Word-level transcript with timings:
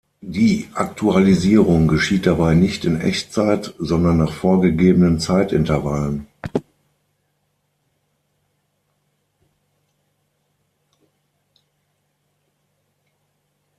Die 0.25 0.67
Aktualisierung 0.73 1.87
geschieht 1.87 2.25
dabei 2.25 2.55
nicht 2.55 2.85
in 2.85 2.99
Echtzeit, 2.99 3.75
sondern 3.77 4.17
nach 4.17 4.33
vorgegebenen 4.33 5.19
Zeitintervallen. 5.19 6.25